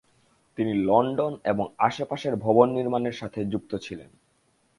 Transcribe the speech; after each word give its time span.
তিনি 0.57 0.73
লন্ডন 0.83 1.37
এবং 1.43 1.65
এর 1.65 1.75
আশেপাশের 1.79 2.35
ভবন 2.35 2.67
নির্মাণের 2.71 3.11
সাথে 3.11 3.45
যুক্ত 3.45 3.75
ছিলেন। 3.75 4.09